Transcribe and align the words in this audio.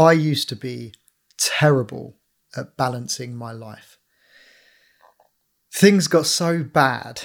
I 0.00 0.12
used 0.12 0.48
to 0.48 0.56
be 0.56 0.94
terrible 1.36 2.16
at 2.56 2.74
balancing 2.74 3.36
my 3.36 3.52
life. 3.52 3.98
Things 5.70 6.08
got 6.08 6.24
so 6.24 6.62
bad 6.62 7.20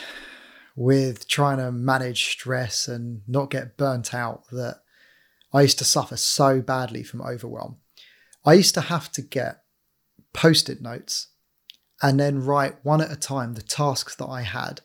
with 0.75 1.25
trying 1.25 1.59
to 1.59 1.71
manage 1.71 2.27
stress 2.27 2.89
and 2.89 3.21
not 3.29 3.49
get 3.49 3.77
burnt 3.77 4.13
out 4.13 4.43
that 4.51 4.81
I 5.53 5.61
used 5.61 5.77
to 5.77 5.85
suffer 5.85 6.17
so 6.17 6.61
badly 6.61 7.01
from 7.01 7.21
overwhelm. 7.21 7.77
I 8.43 8.55
used 8.55 8.73
to 8.73 8.82
have 8.82 9.10
to 9.14 9.21
get 9.21 9.64
post 10.34 10.70
it 10.70 10.82
notes 10.82 11.30
and 12.02 12.20
then 12.20 12.44
write 12.44 12.84
one 12.84 13.00
at 13.00 13.10
a 13.10 13.16
time 13.16 13.54
the 13.54 13.62
tasks 13.62 14.18
that 14.18 14.28
I 14.28 14.42
had. 14.42 14.82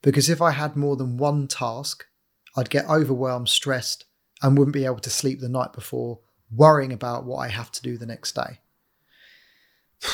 Because 0.00 0.30
if 0.30 0.40
I 0.40 0.52
had 0.52 0.76
more 0.76 0.94
than 0.94 1.16
one 1.16 1.48
task, 1.48 2.04
I'd 2.56 2.70
get 2.70 2.88
overwhelmed, 2.88 3.48
stressed, 3.48 4.04
and 4.42 4.56
wouldn't 4.56 4.74
be 4.74 4.84
able 4.84 5.00
to 5.00 5.10
sleep 5.10 5.40
the 5.40 5.48
night 5.48 5.72
before, 5.72 6.20
worrying 6.54 6.92
about 6.92 7.24
what 7.24 7.38
I 7.38 7.48
have 7.48 7.70
to 7.72 7.82
do 7.82 7.96
the 7.96 8.06
next 8.06 8.34
day. 8.34 8.60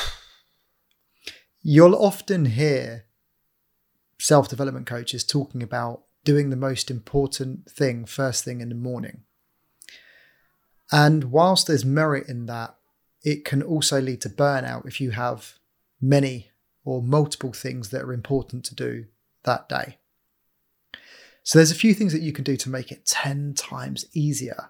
You'll 1.61 1.95
often 1.95 2.45
hear 2.45 3.05
self 4.19 4.47
development 4.49 4.87
coaches 4.87 5.23
talking 5.23 5.63
about 5.63 6.03
doing 6.23 6.49
the 6.49 6.55
most 6.55 6.91
important 6.91 7.69
thing 7.69 8.05
first 8.05 8.43
thing 8.43 8.61
in 8.61 8.69
the 8.69 8.75
morning. 8.75 9.23
And 10.91 11.25
whilst 11.25 11.67
there's 11.67 11.85
merit 11.85 12.27
in 12.27 12.45
that, 12.47 12.75
it 13.23 13.45
can 13.45 13.61
also 13.61 14.01
lead 14.01 14.21
to 14.21 14.29
burnout 14.29 14.87
if 14.87 14.99
you 14.99 15.11
have 15.11 15.55
many 16.01 16.51
or 16.83 17.01
multiple 17.01 17.53
things 17.53 17.89
that 17.89 18.01
are 18.01 18.13
important 18.13 18.63
to 18.65 18.75
do 18.75 19.05
that 19.43 19.69
day. 19.69 19.97
So 21.43 21.59
there's 21.59 21.71
a 21.71 21.75
few 21.75 21.93
things 21.93 22.13
that 22.13 22.21
you 22.21 22.31
can 22.31 22.43
do 22.43 22.55
to 22.57 22.69
make 22.69 22.91
it 22.91 23.05
10 23.05 23.53
times 23.55 24.05
easier. 24.13 24.69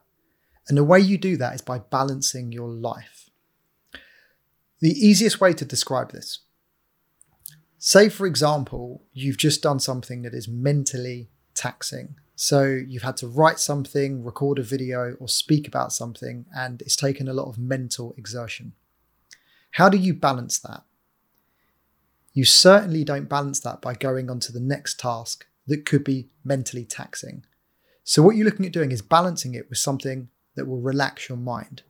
And 0.70 0.78
the 0.78 0.84
way 0.84 1.00
you 1.00 1.18
do 1.18 1.36
that 1.38 1.55
is 1.55 1.62
by 1.62 1.80
balancing 1.80 2.52
your 2.52 2.70
life. 2.70 3.30
The 4.80 4.92
easiest 4.92 5.42
way 5.42 5.52
to 5.53 5.66
describe 5.66 6.11
this 6.11 6.39
say, 7.81 8.09
for 8.09 8.28
example, 8.28 9.03
you've 9.14 9.38
just 9.38 9.64
done 9.64 9.80
something 9.80 10.22
that 10.22 10.34
is 10.34 10.48
mentally 10.48 11.30
taxing. 11.56 12.16
So 12.36 12.64
you've 12.64 13.03
had 13.03 13.17
to 13.17 13.28
write 13.28 13.59
something, 13.59 14.23
record 14.23 14.59
a 14.59 14.64
video, 14.64 15.16
or 15.20 15.28
speak 15.28 15.67
about 15.67 15.92
something, 15.92 16.45
and 16.56 16.81
it's 16.81 16.95
taken 16.95 17.28
a 17.28 17.33
lot 17.33 17.48
of 17.48 17.58
mental 17.58 18.14
exertion. 18.17 18.73
How 19.72 19.89
do 19.89 19.98
you 19.98 20.14
balance 20.14 20.59
that? 20.59 20.83
You 22.33 22.45
certainly 22.45 23.04
don't 23.04 23.30
balance 23.30 23.59
that 23.61 23.81
by 23.81 23.94
going 23.94 24.30
on 24.30 24.39
to 24.42 24.52
the 24.52 24.59
next 24.59 25.00
task 25.00 25.48
that 25.67 25.86
could 25.86 26.04
be 26.04 26.30
mentally 26.44 26.86
taxing. 26.86 27.45
So, 28.04 28.22
what 28.22 28.36
you're 28.36 28.45
looking 28.45 28.66
at 28.66 28.73
doing 28.73 28.92
is 28.92 29.02
balancing 29.02 29.54
it 29.56 29.70
with 29.70 29.78
something 29.78 30.30
that 30.59 30.67
will 30.67 30.81
relax 30.81 31.29
your 31.29 31.38
mind. 31.38 31.83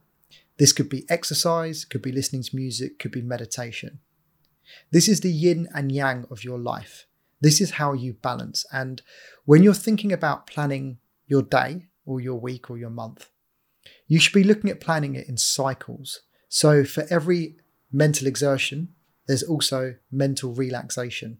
This 0.60 0.72
could 0.72 0.90
be 0.90 1.06
exercise, 1.10 1.86
could 1.86 2.04
be 2.04 2.12
listening 2.12 2.44
to 2.44 2.56
music, 2.56 3.00
could 3.00 3.12
be 3.12 3.24
meditation. 3.24 4.00
This 4.92 5.08
is 5.08 5.22
the 5.22 5.32
yin 5.32 5.68
and 5.74 5.92
yang 5.92 6.28
of 6.30 6.44
your 6.44 6.60
life. 6.60 7.08
This 7.42 7.60
is 7.60 7.72
how 7.72 7.94
you 7.94 8.14
balance. 8.14 8.66
And 8.72 9.02
when 9.46 9.64
you're 9.64 9.74
thinking 9.74 10.14
about 10.14 10.46
planning 10.46 11.00
your 11.26 11.42
day 11.42 11.88
or 12.06 12.22
your 12.22 12.40
week 12.40 12.70
or 12.70 12.78
your 12.78 12.92
month, 12.92 13.30
you 14.08 14.20
should 14.20 14.34
be 14.34 14.44
looking 14.44 14.70
at 14.70 14.80
planning 14.80 15.16
it 15.16 15.28
in 15.28 15.38
cycles. 15.38 16.22
So 16.50 16.84
for 16.84 17.06
every 17.10 17.56
mental 17.92 18.28
exertion, 18.28 18.90
there's 19.28 19.44
also 19.44 19.96
mental 20.12 20.54
relaxation. 20.54 21.40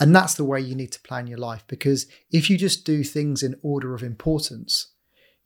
And 0.00 0.16
that's 0.16 0.34
the 0.34 0.44
way 0.44 0.60
you 0.60 0.74
need 0.74 0.92
to 0.92 1.00
plan 1.00 1.26
your 1.26 1.38
life 1.38 1.64
because 1.66 2.06
if 2.32 2.48
you 2.48 2.56
just 2.56 2.86
do 2.86 3.04
things 3.04 3.42
in 3.42 3.56
order 3.62 3.94
of 3.94 4.02
importance, 4.02 4.88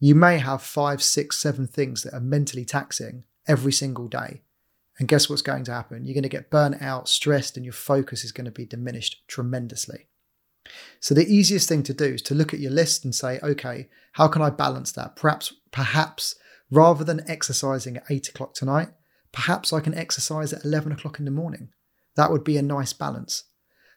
you 0.00 0.14
may 0.14 0.38
have 0.38 0.62
five, 0.62 1.02
six, 1.02 1.38
seven 1.38 1.66
things 1.66 2.02
that 2.02 2.14
are 2.14 2.20
mentally 2.20 2.64
taxing 2.64 3.24
every 3.46 3.72
single 3.72 4.08
day. 4.08 4.42
And 4.98 5.08
guess 5.08 5.28
what's 5.28 5.42
going 5.42 5.64
to 5.64 5.72
happen? 5.72 6.04
You're 6.04 6.14
going 6.14 6.22
to 6.22 6.28
get 6.28 6.50
burnt 6.50 6.80
out, 6.80 7.08
stressed, 7.08 7.56
and 7.56 7.64
your 7.64 7.72
focus 7.72 8.24
is 8.24 8.32
going 8.32 8.44
to 8.44 8.50
be 8.50 8.66
diminished 8.66 9.26
tremendously. 9.26 10.06
So 11.00 11.14
the 11.14 11.26
easiest 11.26 11.68
thing 11.68 11.82
to 11.84 11.94
do 11.94 12.04
is 12.04 12.22
to 12.22 12.34
look 12.34 12.54
at 12.54 12.60
your 12.60 12.70
list 12.70 13.04
and 13.04 13.14
say, 13.14 13.38
okay, 13.42 13.88
how 14.12 14.28
can 14.28 14.42
I 14.42 14.50
balance 14.50 14.92
that? 14.92 15.16
Perhaps, 15.16 15.52
perhaps 15.72 16.36
rather 16.70 17.04
than 17.04 17.28
exercising 17.28 17.96
at 17.96 18.04
eight 18.08 18.28
o'clock 18.28 18.54
tonight, 18.54 18.88
perhaps 19.32 19.72
I 19.72 19.80
can 19.80 19.94
exercise 19.94 20.52
at 20.52 20.64
11 20.64 20.92
o'clock 20.92 21.18
in 21.18 21.24
the 21.24 21.30
morning. 21.30 21.70
That 22.16 22.30
would 22.30 22.44
be 22.44 22.56
a 22.56 22.62
nice 22.62 22.92
balance. 22.92 23.44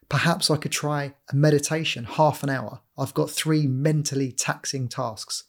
Perhaps 0.08 0.50
I 0.50 0.56
could 0.56 0.72
try 0.72 1.14
a 1.30 1.36
meditation, 1.36 2.04
half 2.04 2.42
an 2.42 2.50
hour. 2.50 2.80
I've 2.96 3.14
got 3.14 3.30
three 3.30 3.66
mentally 3.66 4.32
taxing 4.32 4.88
tasks. 4.88 5.44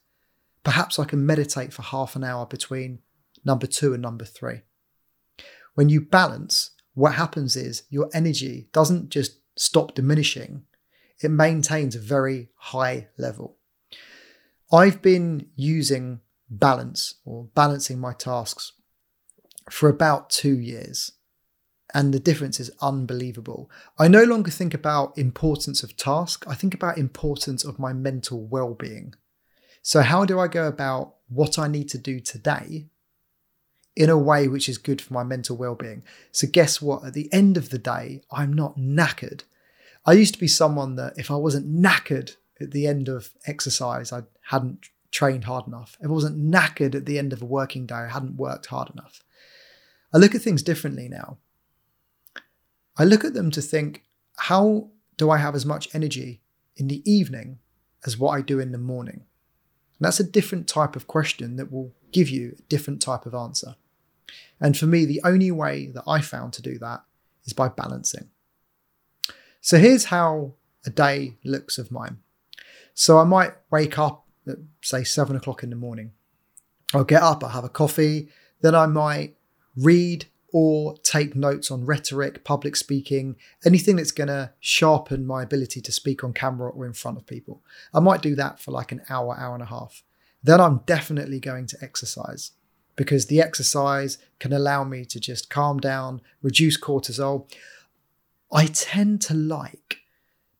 Perhaps 0.63 0.99
I 0.99 1.05
can 1.05 1.25
meditate 1.25 1.73
for 1.73 1.81
half 1.81 2.15
an 2.15 2.23
hour 2.23 2.45
between 2.45 2.99
number 3.45 3.67
two 3.67 3.93
and 3.93 4.01
number 4.01 4.25
three. 4.25 4.61
When 5.75 5.89
you 5.89 6.01
balance, 6.01 6.71
what 6.93 7.13
happens 7.13 7.55
is 7.55 7.83
your 7.89 8.09
energy 8.13 8.69
doesn't 8.73 9.09
just 9.09 9.39
stop 9.55 9.95
diminishing, 9.95 10.63
it 11.21 11.31
maintains 11.31 11.95
a 11.95 11.99
very 11.99 12.49
high 12.55 13.07
level. 13.17 13.57
I've 14.71 15.01
been 15.01 15.47
using 15.55 16.21
balance 16.49 17.15
or 17.25 17.49
balancing 17.55 17.99
my 17.99 18.13
tasks 18.13 18.73
for 19.69 19.89
about 19.89 20.29
two 20.29 20.57
years 20.57 21.13
and 21.93 22.13
the 22.13 22.19
difference 22.19 22.59
is 22.59 22.71
unbelievable. 22.81 23.69
I 23.97 24.07
no 24.07 24.23
longer 24.23 24.51
think 24.51 24.73
about 24.73 25.17
importance 25.17 25.83
of 25.83 25.97
task, 25.97 26.45
I 26.47 26.53
think 26.53 26.73
about 26.73 26.97
importance 26.97 27.63
of 27.63 27.79
my 27.79 27.93
mental 27.93 28.45
well-being. 28.45 29.15
So 29.81 30.01
how 30.01 30.25
do 30.25 30.39
I 30.39 30.47
go 30.47 30.67
about 30.67 31.15
what 31.29 31.57
I 31.57 31.67
need 31.67 31.89
to 31.89 31.97
do 31.97 32.19
today 32.19 32.87
in 33.99 34.09
a 34.09 34.17
way 34.17 34.47
which 34.47 34.69
is 34.69 34.77
good 34.77 35.01
for 35.01 35.13
my 35.13 35.23
mental 35.23 35.57
well-being. 35.57 36.03
So 36.31 36.47
guess 36.49 36.81
what? 36.81 37.03
At 37.05 37.13
the 37.13 37.31
end 37.33 37.57
of 37.57 37.69
the 37.69 37.77
day, 37.77 38.21
I'm 38.31 38.53
not 38.53 38.77
knackered. 38.77 39.43
I 40.05 40.13
used 40.13 40.33
to 40.35 40.39
be 40.39 40.47
someone 40.47 40.95
that 40.95 41.17
if 41.17 41.29
I 41.29 41.35
wasn't 41.35 41.69
knackered 41.69 42.37
at 42.61 42.71
the 42.71 42.87
end 42.87 43.09
of 43.09 43.33
exercise, 43.45 44.13
I 44.13 44.23
hadn't 44.43 44.87
trained 45.11 45.43
hard 45.43 45.67
enough. 45.67 45.97
If 45.99 46.07
I 46.07 46.13
wasn't 46.13 46.49
knackered 46.49 46.95
at 46.95 47.05
the 47.05 47.19
end 47.19 47.33
of 47.33 47.41
a 47.41 47.45
working 47.45 47.85
day, 47.85 47.95
I 47.95 48.07
hadn't 48.07 48.37
worked 48.37 48.67
hard 48.67 48.89
enough. 48.89 49.21
I 50.13 50.17
look 50.17 50.33
at 50.33 50.41
things 50.41 50.63
differently 50.63 51.09
now. 51.09 51.37
I 52.97 53.03
look 53.03 53.25
at 53.25 53.33
them 53.33 53.51
to 53.51 53.61
think, 53.61 54.05
how 54.37 54.89
do 55.17 55.29
I 55.29 55.37
have 55.37 55.55
as 55.55 55.65
much 55.65 55.93
energy 55.93 56.41
in 56.77 56.87
the 56.87 57.03
evening 57.09 57.59
as 58.05 58.17
what 58.17 58.31
I 58.31 58.41
do 58.41 58.59
in 58.59 58.71
the 58.71 58.77
morning? 58.77 59.25
And 59.99 60.05
that's 60.05 60.19
a 60.19 60.23
different 60.23 60.67
type 60.67 60.95
of 60.95 61.07
question 61.07 61.57
that 61.57 61.71
will 61.71 61.93
give 62.11 62.29
you 62.29 62.55
a 62.57 62.61
different 62.63 63.01
type 63.01 63.25
of 63.25 63.35
answer. 63.35 63.75
And 64.61 64.77
for 64.77 64.85
me, 64.85 65.05
the 65.05 65.21
only 65.23 65.51
way 65.51 65.87
that 65.87 66.03
I 66.07 66.21
found 66.21 66.53
to 66.53 66.61
do 66.61 66.77
that 66.79 67.03
is 67.45 67.53
by 67.53 67.67
balancing. 67.67 68.29
So 69.61 69.77
here's 69.77 70.05
how 70.05 70.53
a 70.85 70.89
day 70.89 71.35
looks 71.43 71.77
of 71.77 71.91
mine. 71.91 72.19
So 72.93 73.19
I 73.19 73.23
might 73.23 73.53
wake 73.69 73.99
up 73.99 74.25
at 74.47 74.57
say 74.81 75.03
seven 75.03 75.35
o'clock 75.35 75.63
in 75.63 75.69
the 75.69 75.75
morning. 75.75 76.11
I'll 76.93 77.03
get 77.03 77.21
up, 77.21 77.43
I'll 77.43 77.51
have 77.51 77.63
a 77.63 77.69
coffee, 77.69 78.29
then 78.61 78.73
I 78.73 78.85
might 78.85 79.35
read 79.75 80.25
or 80.51 80.97
take 81.03 81.35
notes 81.35 81.69
on 81.69 81.85
rhetoric, 81.85 82.43
public 82.43 82.75
speaking, 82.75 83.35
anything 83.65 83.95
that's 83.95 84.11
going 84.11 84.27
to 84.27 84.51
sharpen 84.59 85.25
my 85.25 85.43
ability 85.43 85.81
to 85.81 85.91
speak 85.91 86.23
on 86.23 86.33
camera 86.33 86.69
or 86.69 86.85
in 86.85 86.93
front 86.93 87.17
of 87.17 87.27
people. 87.27 87.63
I 87.93 87.99
might 87.99 88.21
do 88.21 88.35
that 88.35 88.59
for 88.59 88.71
like 88.71 88.91
an 88.91 89.01
hour, 89.09 89.37
hour 89.37 89.53
and 89.53 89.63
a 89.63 89.67
half. 89.67 90.03
Then 90.43 90.61
I'm 90.61 90.81
definitely 90.85 91.39
going 91.39 91.67
to 91.67 91.77
exercise 91.81 92.51
because 92.95 93.27
the 93.27 93.41
exercise 93.41 94.17
can 94.39 94.51
allow 94.51 94.83
me 94.83 95.05
to 95.05 95.19
just 95.19 95.49
calm 95.49 95.79
down, 95.79 96.21
reduce 96.41 96.79
cortisol. 96.79 97.49
I 98.51 98.65
tend 98.65 99.21
to 99.23 99.33
like 99.33 99.99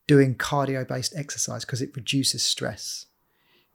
doing 0.06 0.34
cardio 0.34 0.86
based 0.86 1.14
exercise 1.16 1.64
because 1.64 1.82
it 1.82 1.94
reduces 1.94 2.42
stress. 2.42 3.06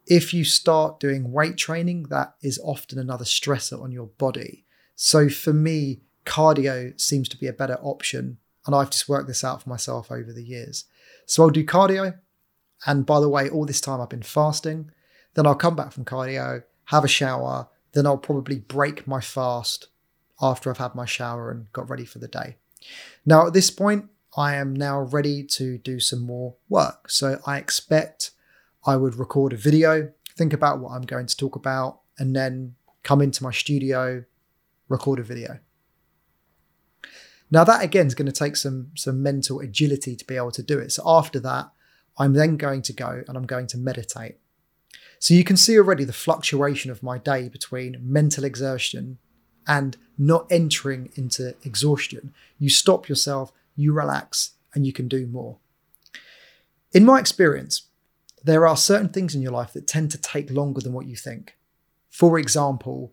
If 0.08 0.34
you 0.34 0.44
start 0.44 1.00
doing 1.00 1.32
weight 1.32 1.58
training, 1.58 2.04
that 2.10 2.36
is 2.42 2.60
often 2.64 3.00
another 3.00 3.26
stressor 3.26 3.82
on 3.82 3.92
your 3.92 4.08
body. 4.08 4.66
So 4.96 5.30
for 5.30 5.54
me, 5.54 6.02
cardio 6.26 7.00
seems 7.00 7.30
to 7.30 7.38
be 7.38 7.48
a 7.48 7.54
better 7.54 7.78
option. 7.82 8.38
And 8.66 8.76
I've 8.76 8.90
just 8.90 9.08
worked 9.08 9.28
this 9.28 9.44
out 9.44 9.62
for 9.62 9.70
myself 9.70 10.12
over 10.12 10.34
the 10.34 10.44
years. 10.44 10.86
So 11.26 11.44
I'll 11.44 11.50
do 11.50 11.66
cardio. 11.66 12.18
And 12.86 13.06
by 13.06 13.20
the 13.20 13.30
way, 13.30 13.50
all 13.50 13.66
this 13.66 13.82
time 13.82 14.02
I've 14.02 14.10
been 14.10 14.22
fasting. 14.22 14.92
Then 15.36 15.46
I'll 15.46 15.56
come 15.56 15.76
back 15.76 15.92
from 15.92 16.06
cardio, 16.06 16.64
have 16.86 17.04
a 17.04 17.10
shower, 17.10 17.68
then 17.92 18.06
I'll 18.06 18.18
probably 18.18 18.60
break 18.60 19.08
my 19.08 19.22
fast 19.22 19.88
after 20.42 20.70
I've 20.70 20.78
had 20.78 20.96
my 20.96 21.06
shower 21.06 21.52
and 21.52 21.72
got 21.74 21.90
ready 21.90 22.06
for 22.06 22.20
the 22.20 22.28
day. 22.28 22.58
Now, 23.26 23.48
at 23.48 23.54
this 23.54 23.70
point, 23.70 24.06
I 24.38 24.56
am 24.56 24.74
now 24.74 25.00
ready 25.00 25.44
to 25.44 25.78
do 25.78 26.00
some 26.00 26.22
more 26.22 26.56
work. 26.70 27.10
So 27.10 27.40
I 27.46 27.58
expect 27.58 28.32
I 28.86 28.98
would 28.98 29.16
record 29.16 29.54
a 29.54 29.58
video, 29.58 30.12
think 30.36 30.54
about 30.54 30.80
what 30.80 30.92
I'm 30.92 31.04
going 31.04 31.26
to 31.26 31.38
talk 31.38 31.56
about, 31.56 32.02
and 32.18 32.36
then 32.36 32.76
come 33.04 33.22
into 33.22 33.44
my 33.44 33.52
studio, 33.52 34.24
record 34.90 35.20
a 35.20 35.24
video. 35.24 35.60
Now 37.52 37.64
that 37.64 37.84
again 37.84 38.08
is 38.08 38.16
going 38.16 38.26
to 38.26 38.32
take 38.32 38.56
some 38.56 38.92
some 38.96 39.22
mental 39.22 39.60
agility 39.60 40.16
to 40.16 40.26
be 40.26 40.36
able 40.36 40.52
to 40.52 40.64
do 40.64 40.80
it. 40.80 40.92
So 40.92 41.04
after 41.06 41.40
that, 41.42 41.70
I'm 42.18 42.34
then 42.34 42.58
going 42.58 42.82
to 42.84 42.94
go 42.94 43.24
and 43.28 43.38
I'm 43.38 43.46
going 43.46 43.68
to 43.68 43.78
meditate. 43.78 44.38
So 45.20 45.34
you 45.34 45.44
can 45.44 45.58
see 45.58 45.78
already 45.78 46.04
the 46.04 46.14
fluctuation 46.14 46.92
of 46.92 47.04
my 47.04 47.18
day 47.18 47.50
between 47.50 47.98
mental 48.02 48.44
exertion 48.44 49.18
and 49.68 49.98
not 50.18 50.48
entering 50.50 51.12
into 51.16 51.56
exhaustion. 51.64 52.34
You 52.60 52.70
stop 52.70 53.10
yourself, 53.10 53.52
you 53.76 53.94
relax, 53.94 54.52
and 54.74 54.86
you 54.86 54.94
can 54.94 55.08
do 55.08 55.26
more. 55.26 55.58
In 56.94 57.06
my 57.06 57.20
experience, 57.20 57.84
there 58.44 58.68
are 58.68 58.78
certain 58.78 59.10
things 59.10 59.34
in 59.34 59.42
your 59.42 59.52
life 59.52 59.74
that 59.74 59.88
tend 59.88 60.12
to 60.12 60.22
take 60.22 60.52
longer 60.52 60.82
than 60.82 60.94
what 60.94 61.08
you 61.08 61.16
think. 61.16 61.58
For 62.10 62.38
example, 62.38 63.12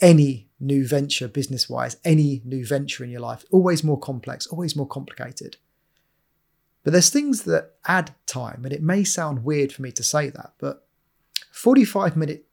any 0.00 0.48
new 0.60 0.86
venture 0.86 1.28
business 1.28 1.68
wise, 1.68 1.96
any 2.04 2.42
new 2.44 2.64
venture 2.64 3.04
in 3.04 3.10
your 3.10 3.20
life, 3.20 3.44
always 3.50 3.84
more 3.84 3.98
complex, 3.98 4.46
always 4.46 4.76
more 4.76 4.86
complicated. 4.86 5.56
But 6.84 6.92
there's 6.92 7.10
things 7.10 7.42
that 7.44 7.72
add 7.86 8.14
time, 8.26 8.64
and 8.64 8.72
it 8.72 8.82
may 8.82 9.04
sound 9.04 9.44
weird 9.44 9.72
for 9.72 9.82
me 9.82 9.92
to 9.92 10.02
say 10.02 10.30
that, 10.30 10.52
but 10.58 10.86
45 11.52 12.16
minute 12.16 12.46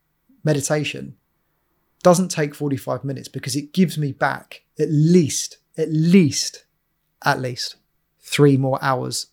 meditation 0.44 1.16
doesn't 2.04 2.30
take 2.30 2.54
45 2.54 3.04
minutes 3.04 3.28
because 3.28 3.56
it 3.56 3.74
gives 3.74 3.98
me 3.98 4.12
back 4.12 4.64
at 4.80 4.90
least, 4.90 5.58
at 5.78 5.92
least, 5.92 6.66
at 7.24 7.40
least 7.40 7.78
three 8.20 8.58
more 8.58 8.78
hours 8.82 9.28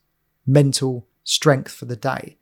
mental 0.47 1.06
strength 1.25 1.73
for 1.73 1.85
the 1.85 1.97
day. 1.97 2.38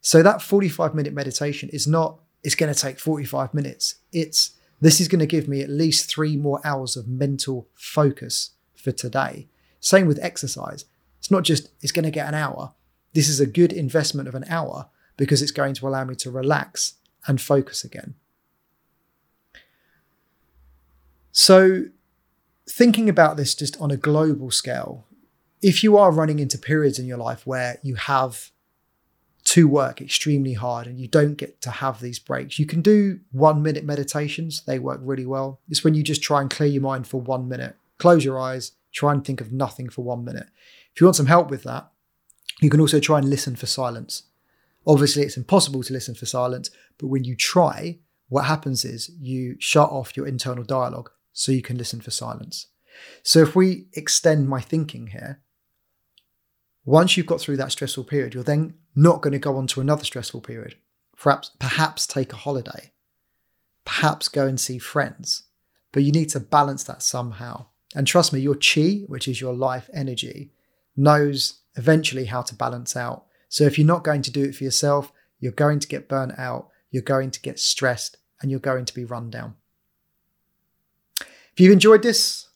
So 0.00 0.22
that 0.22 0.42
45 0.42 0.94
minute 0.94 1.12
meditation 1.12 1.68
is 1.70 1.86
not, 1.86 2.20
it's 2.42 2.54
going 2.54 2.72
to 2.72 2.78
take 2.78 2.98
45 2.98 3.54
minutes. 3.54 3.96
It's, 4.12 4.50
this 4.84 5.00
is 5.00 5.08
going 5.08 5.20
to 5.20 5.26
give 5.26 5.48
me 5.48 5.62
at 5.62 5.70
least 5.70 6.10
three 6.10 6.36
more 6.36 6.60
hours 6.62 6.94
of 6.94 7.08
mental 7.08 7.66
focus 7.74 8.50
for 8.74 8.92
today. 8.92 9.48
Same 9.80 10.06
with 10.06 10.18
exercise. 10.22 10.84
It's 11.18 11.30
not 11.30 11.42
just, 11.42 11.70
it's 11.80 11.90
going 11.90 12.04
to 12.04 12.10
get 12.10 12.28
an 12.28 12.34
hour. 12.34 12.74
This 13.14 13.30
is 13.30 13.40
a 13.40 13.46
good 13.46 13.72
investment 13.72 14.28
of 14.28 14.34
an 14.34 14.44
hour 14.46 14.90
because 15.16 15.40
it's 15.40 15.52
going 15.52 15.72
to 15.72 15.88
allow 15.88 16.04
me 16.04 16.14
to 16.16 16.30
relax 16.30 16.96
and 17.26 17.40
focus 17.40 17.82
again. 17.82 18.14
So, 21.32 21.84
thinking 22.68 23.08
about 23.08 23.38
this 23.38 23.54
just 23.54 23.80
on 23.80 23.90
a 23.90 23.96
global 23.96 24.50
scale, 24.50 25.06
if 25.62 25.82
you 25.82 25.96
are 25.96 26.12
running 26.12 26.40
into 26.40 26.58
periods 26.58 26.98
in 26.98 27.06
your 27.06 27.16
life 27.16 27.46
where 27.46 27.78
you 27.82 27.94
have 27.94 28.50
to 29.54 29.68
work 29.68 30.00
extremely 30.00 30.54
hard 30.54 30.88
and 30.88 30.98
you 30.98 31.06
don't 31.06 31.36
get 31.36 31.60
to 31.60 31.70
have 31.70 32.00
these 32.00 32.18
breaks. 32.18 32.58
You 32.58 32.66
can 32.66 32.82
do 32.82 33.20
one 33.30 33.62
minute 33.62 33.84
meditations, 33.84 34.64
they 34.64 34.80
work 34.80 34.98
really 35.00 35.26
well. 35.26 35.60
It's 35.68 35.84
when 35.84 35.94
you 35.94 36.02
just 36.02 36.24
try 36.24 36.40
and 36.40 36.50
clear 36.50 36.68
your 36.68 36.82
mind 36.82 37.06
for 37.06 37.20
one 37.20 37.48
minute. 37.48 37.76
Close 37.98 38.24
your 38.24 38.40
eyes, 38.40 38.72
try 38.92 39.12
and 39.12 39.24
think 39.24 39.40
of 39.40 39.52
nothing 39.52 39.88
for 39.88 40.02
one 40.02 40.24
minute. 40.24 40.48
If 40.92 41.00
you 41.00 41.06
want 41.06 41.14
some 41.14 41.26
help 41.26 41.50
with 41.50 41.62
that, 41.62 41.88
you 42.62 42.68
can 42.68 42.80
also 42.80 42.98
try 42.98 43.18
and 43.18 43.30
listen 43.30 43.54
for 43.54 43.66
silence. 43.66 44.24
Obviously, 44.88 45.22
it's 45.22 45.36
impossible 45.36 45.84
to 45.84 45.92
listen 45.92 46.16
for 46.16 46.26
silence, 46.26 46.72
but 46.98 47.06
when 47.06 47.22
you 47.22 47.36
try, 47.36 48.00
what 48.28 48.46
happens 48.46 48.84
is 48.84 49.08
you 49.20 49.54
shut 49.60 49.88
off 49.88 50.16
your 50.16 50.26
internal 50.26 50.64
dialogue 50.64 51.10
so 51.32 51.52
you 51.52 51.62
can 51.62 51.78
listen 51.78 52.00
for 52.00 52.10
silence. 52.10 52.66
So 53.22 53.38
if 53.38 53.54
we 53.54 53.86
extend 53.92 54.48
my 54.48 54.60
thinking 54.60 55.08
here, 55.08 55.42
once 56.84 57.16
you've 57.16 57.26
got 57.26 57.40
through 57.40 57.58
that 57.58 57.70
stressful 57.70 58.02
period, 58.02 58.34
you're 58.34 58.42
then 58.42 58.74
not 58.94 59.22
going 59.22 59.32
to 59.32 59.38
go 59.38 59.56
on 59.56 59.66
to 59.68 59.80
another 59.80 60.04
stressful 60.04 60.40
period. 60.40 60.76
Perhaps, 61.16 61.50
perhaps 61.58 62.06
take 62.06 62.32
a 62.32 62.36
holiday, 62.36 62.92
perhaps 63.84 64.28
go 64.28 64.46
and 64.46 64.60
see 64.60 64.78
friends, 64.78 65.44
but 65.92 66.02
you 66.02 66.12
need 66.12 66.28
to 66.30 66.40
balance 66.40 66.84
that 66.84 67.02
somehow. 67.02 67.66
And 67.94 68.06
trust 68.06 68.32
me, 68.32 68.40
your 68.40 68.56
chi, 68.56 69.04
which 69.06 69.28
is 69.28 69.40
your 69.40 69.54
life 69.54 69.88
energy, 69.94 70.50
knows 70.96 71.60
eventually 71.76 72.26
how 72.26 72.42
to 72.42 72.54
balance 72.54 72.96
out. 72.96 73.24
So 73.48 73.64
if 73.64 73.78
you're 73.78 73.86
not 73.86 74.04
going 74.04 74.22
to 74.22 74.32
do 74.32 74.44
it 74.44 74.54
for 74.54 74.64
yourself, 74.64 75.12
you're 75.38 75.52
going 75.52 75.78
to 75.78 75.88
get 75.88 76.08
burnt 76.08 76.38
out, 76.38 76.68
you're 76.90 77.02
going 77.02 77.30
to 77.30 77.40
get 77.40 77.60
stressed, 77.60 78.16
and 78.40 78.50
you're 78.50 78.60
going 78.60 78.84
to 78.84 78.94
be 78.94 79.04
run 79.04 79.30
down. 79.30 79.54
If 81.20 81.60
you've 81.60 81.72
enjoyed 81.72 82.02
this, 82.02 82.48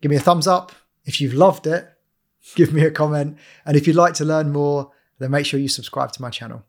give 0.00 0.10
me 0.10 0.16
a 0.16 0.20
thumbs 0.20 0.46
up. 0.46 0.72
If 1.04 1.20
you've 1.20 1.34
loved 1.34 1.66
it, 1.66 1.88
give 2.56 2.72
me 2.72 2.82
a 2.82 2.90
comment. 2.90 3.38
And 3.64 3.76
if 3.76 3.86
you'd 3.86 3.96
like 3.96 4.14
to 4.14 4.24
learn 4.24 4.52
more, 4.52 4.90
then 5.20 5.30
make 5.30 5.46
sure 5.46 5.60
you 5.60 5.68
subscribe 5.68 6.10
to 6.12 6.22
my 6.22 6.30
channel. 6.30 6.64